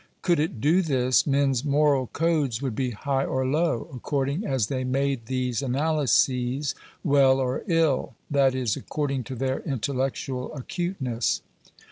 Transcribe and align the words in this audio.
Could 0.23 0.39
it 0.39 0.59
do 0.59 0.81
this, 0.81 1.27
men's 1.27 1.63
moral 1.63 2.07
codes 2.07 2.59
would 2.59 2.73
be 2.75 2.89
high 2.89 3.23
or 3.23 3.45
low, 3.45 3.87
according 3.93 4.43
as 4.47 4.65
they 4.65 4.83
made 4.83 5.27
these 5.27 5.61
analyses 5.61 6.73
well 7.03 7.39
or 7.39 7.63
ill, 7.67 8.15
that 8.31 8.55
is— 8.55 8.75
according 8.75 9.25
to 9.25 9.35
their 9.35 9.59
intellectual 9.59 10.55
acuteness. 10.55 11.41